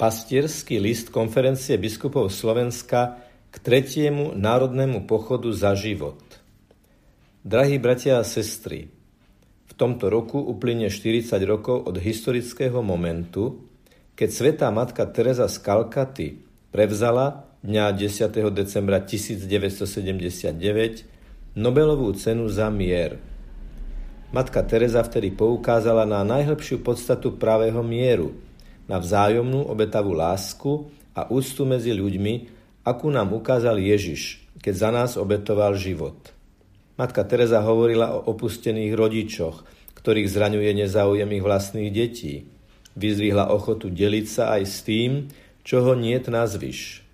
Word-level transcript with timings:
Pastierský 0.00 0.80
list 0.80 1.12
konferencie 1.12 1.76
biskupov 1.76 2.32
Slovenska 2.32 3.20
k 3.52 3.56
tretiemu 3.60 4.32
národnému 4.32 5.04
pochodu 5.04 5.52
za 5.52 5.76
život. 5.76 6.16
Drahí 7.44 7.76
bratia 7.76 8.16
a 8.16 8.24
sestry, 8.24 8.88
v 9.68 9.72
tomto 9.76 10.08
roku 10.08 10.40
uplyne 10.40 10.88
40 10.88 11.36
rokov 11.44 11.84
od 11.84 12.00
historického 12.00 12.80
momentu, 12.80 13.60
keď 14.16 14.28
svetá 14.32 14.72
matka 14.72 15.04
Teresa 15.04 15.52
z 15.52 15.60
Kalkaty 15.60 16.48
prevzala 16.72 17.44
dňa 17.60 17.92
10. 17.92 18.56
decembra 18.56 19.04
1979 19.04 20.56
Nobelovú 21.60 22.08
cenu 22.16 22.48
za 22.48 22.72
mier. 22.72 23.20
Matka 24.32 24.64
Teresa 24.64 25.04
vtedy 25.04 25.28
poukázala 25.28 26.08
na 26.08 26.24
najhlbšiu 26.24 26.80
podstatu 26.80 27.36
pravého 27.36 27.84
mieru– 27.84 28.32
na 28.90 28.98
vzájomnú 28.98 29.70
obetavú 29.70 30.10
lásku 30.10 30.90
a 31.14 31.30
úctu 31.30 31.62
medzi 31.62 31.94
ľuďmi, 31.94 32.50
akú 32.82 33.06
nám 33.06 33.30
ukázal 33.30 33.78
Ježiš, 33.78 34.42
keď 34.58 34.74
za 34.74 34.90
nás 34.90 35.10
obetoval 35.14 35.78
život. 35.78 36.34
Matka 36.98 37.22
Teresa 37.22 37.62
hovorila 37.62 38.18
o 38.18 38.34
opustených 38.34 38.92
rodičoch, 38.98 39.62
ktorých 39.94 40.26
zraňuje 40.26 40.74
nezáujem 40.74 41.30
ich 41.38 41.44
vlastných 41.46 41.90
detí. 41.94 42.50
Vyzvihla 42.98 43.54
ochotu 43.54 43.88
deliť 43.88 44.26
sa 44.26 44.58
aj 44.58 44.62
s 44.66 44.76
tým, 44.82 45.30
čoho 45.62 45.94
niet 45.94 46.26
nazvyš. 46.26 47.06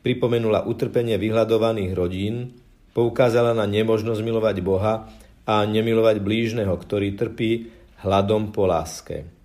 Pripomenula 0.00 0.64
utrpenie 0.64 1.18
vyhľadovaných 1.20 1.92
rodín, 1.92 2.56
poukázala 2.96 3.52
na 3.52 3.66
nemožnosť 3.68 4.20
milovať 4.24 4.56
Boha 4.64 5.10
a 5.44 5.54
nemilovať 5.66 6.22
blížneho, 6.22 6.72
ktorý 6.72 7.18
trpí 7.18 7.68
hladom 8.06 8.54
po 8.54 8.64
láske. 8.64 9.39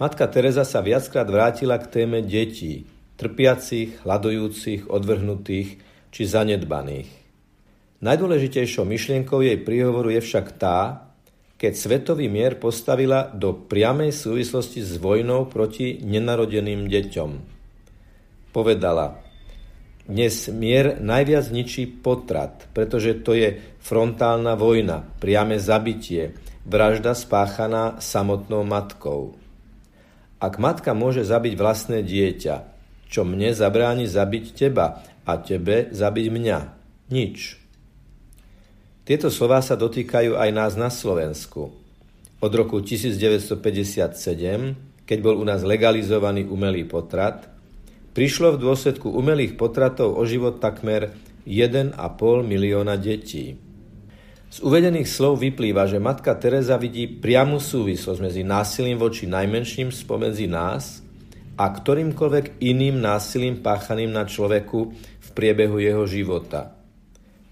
Matka 0.00 0.24
Teresa 0.32 0.64
sa 0.64 0.80
viackrát 0.80 1.28
vrátila 1.28 1.76
k 1.76 1.84
téme 1.92 2.24
detí, 2.24 2.88
trpiacich, 3.20 4.00
hľadujúcich, 4.00 4.88
odvrhnutých 4.88 5.76
či 6.08 6.22
zanedbaných. 6.24 7.04
Najdôležitejšou 8.00 8.88
myšlienkou 8.88 9.44
jej 9.44 9.60
príhovoru 9.60 10.08
je 10.16 10.24
však 10.24 10.56
tá, 10.56 11.12
keď 11.60 11.72
svetový 11.76 12.32
mier 12.32 12.56
postavila 12.56 13.28
do 13.28 13.52
priamej 13.52 14.16
súvislosti 14.16 14.80
s 14.80 14.96
vojnou 14.96 15.52
proti 15.52 16.00
nenarodeným 16.00 16.88
deťom. 16.88 17.30
Povedala, 18.56 19.20
dnes 20.08 20.48
mier 20.48 20.96
najviac 20.96 21.52
ničí 21.52 21.84
potrat, 21.84 22.72
pretože 22.72 23.20
to 23.20 23.36
je 23.36 23.60
frontálna 23.84 24.56
vojna, 24.56 25.04
priame 25.20 25.60
zabitie, 25.60 26.40
vražda 26.64 27.12
spáchaná 27.12 28.00
samotnou 28.00 28.64
matkou. 28.64 29.39
Ak 30.40 30.56
matka 30.56 30.96
môže 30.96 31.20
zabiť 31.20 31.52
vlastné 31.52 32.00
dieťa, 32.00 32.64
čo 33.12 33.28
mne 33.28 33.52
zabráni 33.52 34.08
zabiť 34.08 34.56
teba 34.56 35.04
a 35.28 35.36
tebe 35.36 35.92
zabiť 35.92 36.26
mňa? 36.32 36.58
Nič. 37.12 37.60
Tieto 39.04 39.28
slová 39.28 39.60
sa 39.60 39.76
dotýkajú 39.76 40.40
aj 40.40 40.50
nás 40.54 40.72
na 40.80 40.88
Slovensku. 40.88 41.76
Od 42.40 42.52
roku 42.56 42.80
1957, 42.80 43.52
keď 45.04 45.18
bol 45.20 45.36
u 45.36 45.44
nás 45.44 45.60
legalizovaný 45.60 46.48
umelý 46.48 46.88
potrat, 46.88 47.44
prišlo 48.16 48.56
v 48.56 48.64
dôsledku 48.64 49.12
umelých 49.12 49.60
potratov 49.60 50.16
o 50.16 50.24
život 50.24 50.56
takmer 50.56 51.12
1,5 51.44 51.92
milióna 52.48 52.96
detí. 52.96 53.60
Z 54.50 54.66
uvedených 54.66 55.06
slov 55.06 55.38
vyplýva, 55.46 55.86
že 55.86 56.02
matka 56.02 56.34
Teresa 56.34 56.74
vidí 56.74 57.06
priamu 57.06 57.62
súvislosť 57.62 58.18
medzi 58.18 58.42
násilím 58.42 58.98
voči 58.98 59.30
najmenším 59.30 59.94
spomedzi 59.94 60.50
nás 60.50 61.06
a 61.54 61.70
ktorýmkoľvek 61.70 62.58
iným 62.58 62.98
násilím 62.98 63.62
páchaným 63.62 64.10
na 64.10 64.26
človeku 64.26 64.78
v 64.98 65.28
priebehu 65.38 65.78
jeho 65.78 66.02
života. 66.02 66.74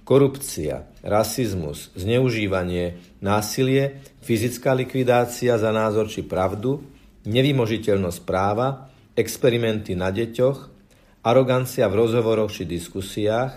Korupcia, 0.03 0.91
rasizmus, 1.07 1.95
zneužívanie, 1.95 2.99
násilie, 3.23 4.03
fyzická 4.19 4.75
likvidácia 4.75 5.55
za 5.55 5.71
názor 5.71 6.11
či 6.11 6.27
pravdu, 6.27 6.83
nevymožiteľnosť 7.31 8.21
práva, 8.27 8.91
experimenty 9.15 9.95
na 9.95 10.11
deťoch, 10.11 10.59
arogancia 11.23 11.87
v 11.87 11.95
rozhovoroch 11.95 12.51
či 12.51 12.67
diskusiách, 12.67 13.55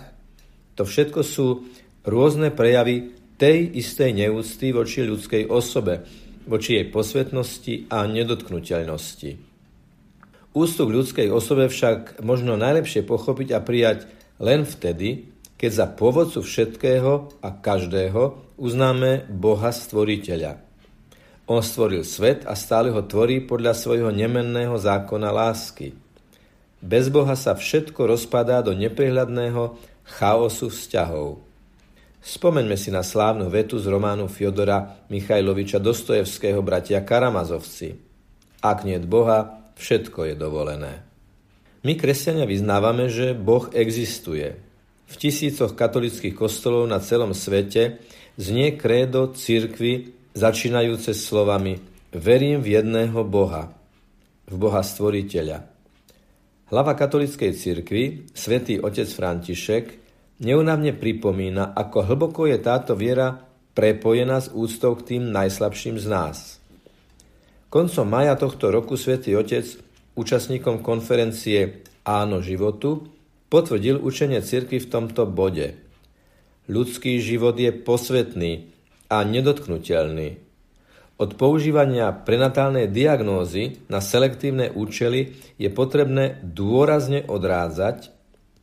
to 0.78 0.86
všetko 0.86 1.20
sú 1.26 1.66
rôzne 2.06 2.54
prejavy 2.54 3.21
tej 3.42 3.74
istej 3.74 4.14
neúcty 4.14 4.70
voči 4.70 5.02
ľudskej 5.02 5.50
osobe, 5.50 6.06
voči 6.46 6.78
jej 6.78 6.86
posvetnosti 6.86 7.90
a 7.90 8.06
nedotknutelnosti. 8.06 9.34
Ústup 10.54 10.94
ľudskej 10.94 11.26
osobe 11.26 11.66
však 11.66 12.22
možno 12.22 12.54
najlepšie 12.54 13.02
pochopiť 13.02 13.48
a 13.50 13.58
prijať 13.58 14.06
len 14.38 14.62
vtedy, 14.62 15.26
keď 15.58 15.70
za 15.74 15.86
pôvodcu 15.90 16.38
všetkého 16.38 17.42
a 17.42 17.48
každého 17.50 18.54
uznáme 18.62 19.26
Boha 19.26 19.74
Stvoriteľa. 19.74 20.62
On 21.50 21.58
stvoril 21.58 22.06
svet 22.06 22.46
a 22.46 22.54
stále 22.54 22.94
ho 22.94 23.02
tvorí 23.02 23.42
podľa 23.42 23.74
svojho 23.74 24.14
nemenného 24.14 24.78
zákona 24.78 25.34
lásky. 25.34 25.98
Bez 26.78 27.10
Boha 27.10 27.34
sa 27.34 27.58
všetko 27.58 28.06
rozpadá 28.06 28.62
do 28.62 28.70
neprehľadného 28.70 29.74
chaosu 30.06 30.70
vzťahov. 30.70 31.51
Spomeňme 32.22 32.78
si 32.78 32.94
na 32.94 33.02
slávnu 33.02 33.50
vetu 33.50 33.82
z 33.82 33.90
románu 33.90 34.30
Fiodora 34.30 35.02
Michajloviča 35.10 35.82
Dostojevského 35.82 36.62
bratia 36.62 37.02
Karamazovci. 37.02 37.98
Ak 38.62 38.86
nie 38.86 39.02
Boha, 39.02 39.58
všetko 39.74 40.30
je 40.30 40.34
dovolené. 40.38 41.02
My, 41.82 41.98
kresťania, 41.98 42.46
vyznávame, 42.46 43.10
že 43.10 43.34
Boh 43.34 43.66
existuje. 43.74 44.54
V 45.10 45.14
tisícoch 45.18 45.74
katolických 45.74 46.38
kostolov 46.38 46.86
na 46.86 47.02
celom 47.02 47.34
svete 47.34 47.98
znie 48.38 48.78
krédo 48.78 49.34
cirkvy 49.34 50.14
začínajúce 50.38 51.18
slovami 51.18 51.82
Verím 52.14 52.62
v 52.62 52.78
jedného 52.78 53.26
Boha, 53.26 53.74
v 54.46 54.54
Boha 54.62 54.84
Stvoriteľa. 54.84 55.64
Hlava 56.70 56.92
katolíckej 56.94 57.50
cirkvi, 57.50 58.30
svätý 58.30 58.78
otec 58.78 59.10
František, 59.10 60.01
neunavne 60.40 60.94
pripomína, 60.96 61.74
ako 61.76 62.08
hlboko 62.08 62.48
je 62.48 62.56
táto 62.62 62.96
viera 62.96 63.44
prepojená 63.76 64.40
s 64.40 64.48
úctou 64.52 64.96
k 64.96 65.16
tým 65.16 65.32
najslabším 65.32 65.96
z 66.00 66.06
nás. 66.08 66.38
Koncom 67.72 68.04
maja 68.04 68.36
tohto 68.36 68.68
roku 68.68 69.00
svätý 69.00 69.32
Otec 69.32 69.64
účastníkom 70.16 70.84
konferencie 70.84 71.84
Áno 72.04 72.44
životu 72.44 73.08
potvrdil 73.48 73.96
učenie 74.00 74.44
cirkvi 74.44 74.82
v 74.82 74.90
tomto 74.90 75.24
bode. 75.24 75.78
Ľudský 76.68 77.20
život 77.22 77.56
je 77.56 77.72
posvetný 77.72 78.68
a 79.08 79.24
nedotknutelný. 79.24 80.40
Od 81.20 81.30
používania 81.38 82.10
prenatálnej 82.10 82.90
diagnózy 82.90 83.78
na 83.86 84.02
selektívne 84.02 84.74
účely 84.74 85.36
je 85.60 85.68
potrebné 85.70 86.42
dôrazne 86.42 87.22
odrádzať, 87.22 88.10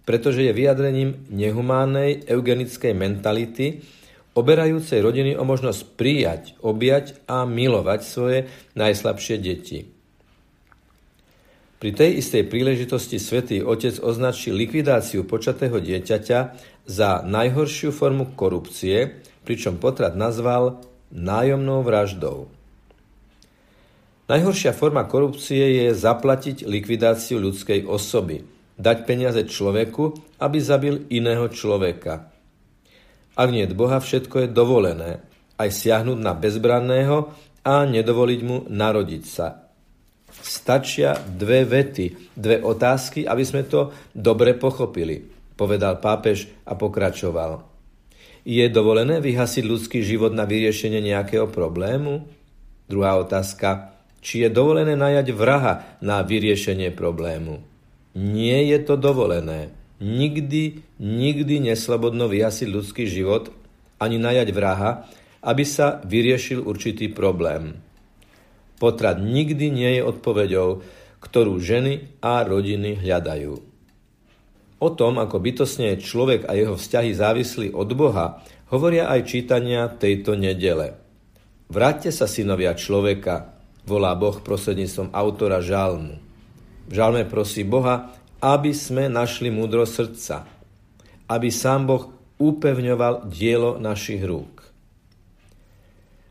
pretože 0.09 0.42
je 0.42 0.58
vyjadrením 0.58 1.30
nehumánnej 1.30 2.25
eugenickej 2.25 2.97
mentality, 2.97 3.86
oberajúcej 4.34 5.06
rodiny 5.06 5.38
o 5.38 5.46
možnosť 5.46 5.81
prijať, 5.94 6.58
objať 6.66 7.22
a 7.30 7.46
milovať 7.46 8.00
svoje 8.02 8.50
najslabšie 8.74 9.38
deti. 9.38 9.86
Pri 11.78 11.94
tej 11.94 12.25
istej 12.25 12.50
príležitosti 12.50 13.22
svätý 13.22 13.62
Otec 13.62 14.02
označil 14.02 14.58
likvidáciu 14.58 15.30
počatého 15.30 15.78
dieťaťa 15.78 16.40
za 16.90 17.22
najhoršiu 17.22 17.94
formu 17.94 18.34
korupcie, 18.34 19.22
pričom 19.46 19.78
potrat 19.78 20.18
nazval 20.18 20.81
nájomnou 21.14 21.86
vraždou. 21.86 22.50
Najhoršia 24.26 24.74
forma 24.74 25.06
korupcie 25.06 25.86
je 25.86 25.94
zaplatiť 25.94 26.66
likvidáciu 26.66 27.38
ľudskej 27.38 27.85
osoby– 27.85 28.41
dať 28.79 28.97
peniaze 29.03 29.43
človeku, 29.43 30.40
aby 30.40 30.58
zabil 30.58 31.05
iného 31.11 31.52
človeka. 31.52 32.31
Ak 33.35 33.49
nie 33.52 33.67
Boha, 33.72 33.99
všetko 33.99 34.47
je 34.47 34.49
dovolené, 34.49 35.11
aj 35.59 35.70
siahnuť 35.70 36.17
na 36.17 36.31
bezbranného 36.31 37.17
a 37.67 37.84
nedovoliť 37.84 38.41
mu 38.47 38.58
narodiť 38.72 39.23
sa. 39.28 39.67
Stačia 40.40 41.20
dve 41.20 41.67
vety, 41.67 42.31
dve 42.40 42.64
otázky, 42.64 43.28
aby 43.28 43.43
sme 43.43 43.67
to 43.67 43.91
dobre 44.16 44.55
pochopili, 44.55 45.20
povedal 45.59 45.99
pápež 45.99 46.47
a 46.64 46.79
pokračoval. 46.79 47.67
Je 48.47 48.64
dovolené 48.72 49.20
vyhasiť 49.20 49.64
ľudský 49.67 49.99
život 49.99 50.31
na 50.31 50.47
vyriešenie 50.47 51.03
nejakého 51.03 51.52
problému? 51.52 52.23
Druhá 52.87 53.20
otázka. 53.20 53.99
Či 54.23 54.47
je 54.47 54.49
dovolené 54.52 54.96
najať 54.96 55.28
vraha 55.35 55.99
na 55.99 56.23
vyriešenie 56.23 56.91
problému? 56.96 57.59
Nie 58.19 58.67
je 58.67 58.83
to 58.83 58.99
dovolené. 58.99 59.71
Nikdy, 60.03 60.83
nikdy 60.99 61.55
neslobodno 61.71 62.27
vyhasiť 62.27 62.67
ľudský 62.67 63.07
život 63.07 63.55
ani 63.95 64.19
najať 64.19 64.51
vraha, 64.51 65.07
aby 65.39 65.63
sa 65.63 66.03
vyriešil 66.03 66.59
určitý 66.67 67.07
problém. 67.07 67.79
Potrat 68.75 69.23
nikdy 69.23 69.71
nie 69.71 69.91
je 69.99 70.03
odpoveďou, 70.03 70.83
ktorú 71.23 71.59
ženy 71.63 72.19
a 72.19 72.43
rodiny 72.43 72.99
hľadajú. 72.99 73.55
O 74.79 74.89
tom, 74.95 75.19
ako 75.19 75.43
bytosne 75.43 75.95
je 75.95 76.03
človek 76.03 76.47
a 76.47 76.55
jeho 76.55 76.79
vzťahy 76.79 77.11
závislí 77.11 77.67
od 77.75 77.91
Boha, 77.95 78.39
hovoria 78.71 79.11
aj 79.11 79.27
čítania 79.27 79.91
tejto 79.91 80.39
nedele. 80.39 80.95
Vráťte 81.67 82.16
sa, 82.16 82.27
synovia 82.27 82.71
človeka, 82.75 83.51
volá 83.83 84.16
Boh 84.16 84.39
prostredníctvom 84.39 85.11
autora 85.11 85.59
žalmu. 85.59 86.28
Žalme 86.90 87.30
prosí 87.30 87.62
Boha, 87.62 88.18
aby 88.41 88.74
sme 88.74 89.06
našli 89.06 89.53
múdro 89.53 89.86
srdca, 89.86 90.50
aby 91.30 91.53
sám 91.53 91.86
Boh 91.86 92.03
upevňoval 92.41 93.30
dielo 93.30 93.78
našich 93.78 94.26
rúk. 94.26 94.66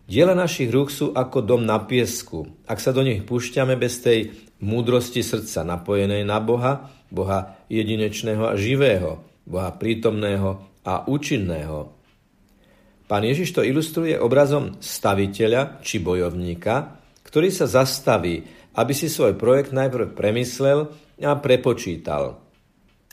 Diela 0.09 0.33
našich 0.33 0.73
rúk 0.73 0.89
sú 0.91 1.13
ako 1.13 1.45
dom 1.45 1.63
na 1.63 1.79
piesku. 1.85 2.49
Ak 2.65 2.81
sa 2.81 2.91
do 2.91 3.05
nich 3.05 3.23
púšťame 3.23 3.77
bez 3.77 4.01
tej 4.03 4.35
múdrosti 4.65 5.21
srdca 5.21 5.63
napojenej 5.63 6.25
na 6.27 6.41
Boha, 6.43 6.91
Boha 7.13 7.61
jedinečného 7.71 8.51
a 8.51 8.59
živého, 8.59 9.23
Boha 9.45 9.71
prítomného 9.77 10.65
a 10.83 11.05
účinného. 11.07 11.93
Pán 13.05 13.25
Ježiš 13.25 13.53
to 13.57 13.63
ilustruje 13.65 14.17
obrazom 14.17 14.81
staviteľa 14.81 15.81
či 15.85 16.01
bojovníka, 16.01 16.99
ktorý 17.25 17.53
sa 17.53 17.69
zastaví, 17.69 18.58
aby 18.75 18.93
si 18.93 19.07
svoj 19.07 19.37
projekt 19.39 19.73
najprv 19.73 20.13
premyslel 20.17 20.93
a 21.23 21.33
prepočítal. 21.39 22.43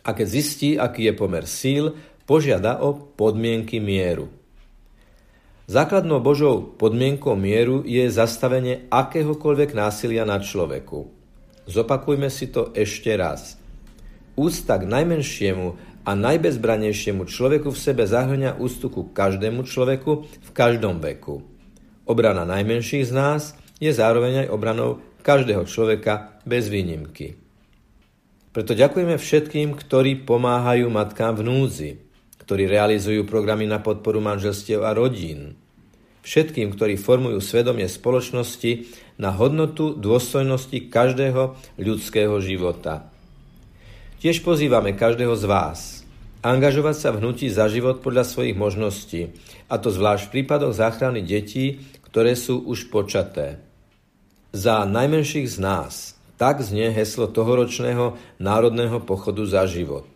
A 0.06 0.10
keď 0.14 0.28
zistí, 0.30 0.70
aký 0.78 1.10
je 1.10 1.14
pomer 1.18 1.46
síl, 1.50 1.98
požiada 2.26 2.82
o 2.82 2.94
podmienky 2.94 3.82
mieru. 3.82 4.30
Základnou 5.66 6.22
Božou 6.22 6.62
podmienkou 6.78 7.34
mieru 7.34 7.82
je 7.82 8.06
zastavenie 8.06 8.86
akéhokoľvek 8.94 9.74
násilia 9.74 10.22
na 10.22 10.38
človeku. 10.38 11.10
Zopakujme 11.66 12.30
si 12.30 12.54
to 12.54 12.70
ešte 12.78 13.10
raz. 13.18 13.58
Ústa 14.38 14.78
k 14.78 14.86
najmenšiemu 14.86 15.74
a 16.06 16.12
najbezbranejšiemu 16.14 17.26
človeku 17.26 17.74
v 17.74 17.82
sebe 17.82 18.06
zahrňa 18.06 18.62
ústu 18.62 18.94
ku 18.94 19.10
každému 19.10 19.66
človeku 19.66 20.30
v 20.30 20.50
každom 20.54 21.02
veku. 21.02 21.42
Obrana 22.06 22.46
najmenších 22.46 23.10
z 23.10 23.12
nás 23.18 23.58
je 23.82 23.90
zároveň 23.90 24.46
aj 24.46 24.54
obranou 24.54 25.02
každého 25.26 25.66
človeka 25.66 26.38
bez 26.46 26.70
výnimky. 26.70 27.42
Preto 28.54 28.78
ďakujeme 28.78 29.18
všetkým, 29.18 29.74
ktorí 29.74 30.22
pomáhajú 30.24 30.86
matkám 30.88 31.42
v 31.42 31.50
núdzi, 31.50 31.92
ktorí 32.46 32.70
realizujú 32.70 33.26
programy 33.26 33.66
na 33.66 33.82
podporu 33.82 34.22
manželstiev 34.22 34.86
a 34.86 34.94
rodín. 34.94 35.58
Všetkým, 36.22 36.78
ktorí 36.78 36.96
formujú 37.02 37.42
svedomie 37.42 37.90
spoločnosti 37.90 38.86
na 39.18 39.34
hodnotu 39.34 39.98
dôstojnosti 39.98 40.94
každého 40.94 41.58
ľudského 41.82 42.38
života. 42.40 43.10
Tiež 44.22 44.46
pozývame 44.46 44.94
každého 44.94 45.34
z 45.34 45.46
vás 45.50 45.80
angažovať 46.46 46.96
sa 47.02 47.10
v 47.10 47.26
hnutí 47.26 47.50
za 47.50 47.66
život 47.66 48.06
podľa 48.06 48.22
svojich 48.22 48.54
možností, 48.54 49.34
a 49.66 49.82
to 49.82 49.90
zvlášť 49.90 50.30
v 50.30 50.34
prípadoch 50.38 50.78
záchrany 50.78 51.26
detí, 51.26 51.82
ktoré 52.06 52.38
sú 52.38 52.62
už 52.62 52.94
počaté. 52.94 53.66
Za 54.56 54.88
najmenších 54.88 55.52
z 55.52 55.58
nás 55.60 56.16
tak 56.40 56.64
znie 56.64 56.88
heslo 56.88 57.28
tohoročného 57.28 58.16
národného 58.40 59.04
pochodu 59.04 59.44
za 59.44 59.68
život. 59.68 60.08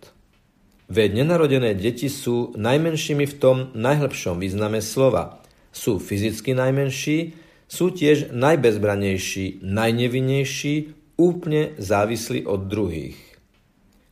Veď 0.87 1.21
nenarodené 1.21 1.75
deti 1.75 2.07
sú 2.07 2.55
najmenšími 2.55 3.27
v 3.27 3.35
tom 3.35 3.57
najhlbšom 3.75 4.39
význame 4.39 4.79
slova. 4.79 5.43
Sú 5.75 5.99
fyzicky 5.99 6.55
najmenší, 6.55 7.35
sú 7.67 7.91
tiež 7.91 8.31
najbezbranejší, 8.31 9.59
najnevinnejší, 9.59 10.95
úplne 11.19 11.75
závislí 11.75 12.47
od 12.47 12.63
druhých. 12.71 13.19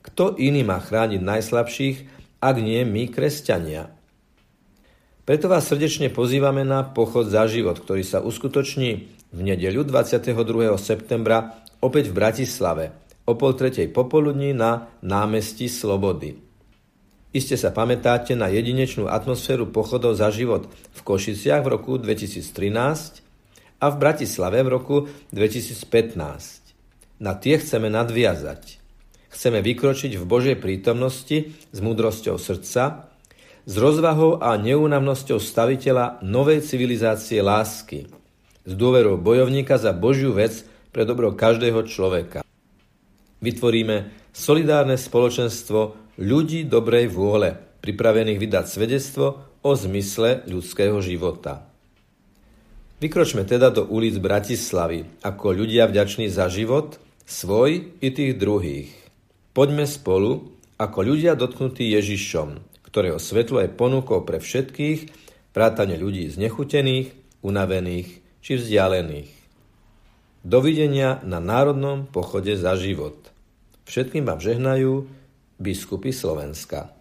Kto 0.03 0.35
iný 0.35 0.67
má 0.67 0.83
chrániť 0.83 1.23
najslabších, 1.23 1.97
ak 2.43 2.55
nie 2.59 2.83
my, 2.83 3.07
kresťania? 3.07 3.96
Preto 5.27 5.51
vás 5.51 5.67
srdečne 5.67 6.07
pozývame 6.07 6.63
na 6.63 6.87
pochod 6.87 7.27
za 7.27 7.51
život, 7.51 7.83
ktorý 7.83 7.99
sa 7.99 8.23
uskutoční 8.23 9.11
v 9.35 9.39
nedeľu 9.43 9.83
22. 9.83 10.31
septembra 10.79 11.67
opäť 11.83 12.07
v 12.07 12.13
Bratislave 12.15 12.95
o 13.27 13.35
pol 13.35 13.51
tretej 13.51 13.91
popoludní 13.91 14.55
na 14.55 14.87
námestí 15.03 15.67
Slobody. 15.67 16.39
Iste 17.35 17.59
sa 17.59 17.75
pamätáte 17.75 18.39
na 18.39 18.47
jedinečnú 18.47 19.11
atmosféru 19.11 19.67
pochodov 19.67 20.15
za 20.15 20.31
život 20.31 20.71
v 20.95 20.99
Košiciach 21.03 21.59
v 21.59 21.75
roku 21.75 21.99
2013 21.99 23.83
a 23.83 23.85
v 23.91 23.95
Bratislave 23.99 24.63
v 24.63 24.69
roku 24.71 25.11
2015. 25.35 27.19
Na 27.19 27.35
tie 27.35 27.59
chceme 27.59 27.91
nadviazať. 27.91 28.79
Chceme 29.27 29.59
vykročiť 29.59 30.15
v 30.15 30.23
Božej 30.23 30.55
prítomnosti 30.55 31.51
s 31.51 31.79
múdrosťou 31.83 32.39
srdca, 32.39 33.11
s 33.67 33.75
rozvahou 33.75 34.39
a 34.39 34.55
neúnavnosťou 34.55 35.43
staviteľa 35.43 36.23
novej 36.23 36.63
civilizácie 36.63 37.43
lásky, 37.43 38.07
s 38.63 38.71
dôverou 38.71 39.19
bojovníka 39.19 39.75
za 39.75 39.91
Božiu 39.91 40.31
vec 40.31 40.63
pre 40.95 41.03
dobro 41.03 41.35
každého 41.35 41.83
človeka. 41.83 42.47
Vytvoríme 43.43 44.31
solidárne 44.31 44.95
spoločenstvo 44.95 45.99
ľudí 46.15 46.63
dobrej 46.63 47.11
vôle, 47.11 47.59
pripravených 47.83 48.39
vydať 48.39 48.65
svedectvo 48.71 49.25
o 49.59 49.71
zmysle 49.75 50.47
ľudského 50.47 51.03
života. 51.03 51.67
Vykročme 53.03 53.45
teda 53.45 53.69
do 53.69 53.85
ulic 53.85 54.17
Bratislavy 54.17 55.05
ako 55.21 55.53
ľudia 55.53 55.85
vďační 55.91 56.31
za 56.31 56.47
život, 56.47 56.97
svoj 57.27 57.93
i 57.99 58.09
tých 58.15 58.39
druhých. 58.39 58.89
Poďme 59.51 59.83
spolu 59.85 60.55
ako 60.79 60.99
ľudia 61.03 61.37
dotknutí 61.37 61.93
Ježišom, 61.93 62.66
ktorého 62.87 63.21
svetlo 63.21 63.61
je 63.61 63.69
ponúkou 63.69 64.25
pre 64.25 64.41
všetkých, 64.41 65.13
vrátane 65.53 65.99
ľudí 65.99 66.25
znechutených, 66.31 67.13
unavených 67.45 68.09
či 68.41 68.51
vzdialených. 68.57 69.31
Dovidenia 70.41 71.19
na 71.27 71.43
Národnom 71.43 72.07
pochode 72.07 72.55
za 72.55 72.73
život. 72.79 73.19
Všetkým 73.85 74.23
vám 74.25 74.39
žehnajú 74.39 75.05
biskupy 75.59 76.15
Slovenska. 76.15 76.96